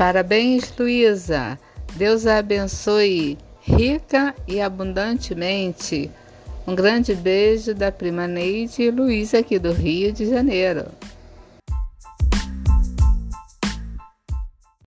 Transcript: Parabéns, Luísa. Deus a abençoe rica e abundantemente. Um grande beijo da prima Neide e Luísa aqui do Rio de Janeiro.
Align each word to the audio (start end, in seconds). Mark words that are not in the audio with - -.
Parabéns, 0.00 0.72
Luísa. 0.78 1.58
Deus 1.94 2.26
a 2.26 2.38
abençoe 2.38 3.36
rica 3.60 4.34
e 4.48 4.58
abundantemente. 4.58 6.10
Um 6.66 6.74
grande 6.74 7.14
beijo 7.14 7.74
da 7.74 7.92
prima 7.92 8.26
Neide 8.26 8.84
e 8.84 8.90
Luísa 8.90 9.40
aqui 9.40 9.58
do 9.58 9.72
Rio 9.72 10.10
de 10.10 10.24
Janeiro. 10.24 10.86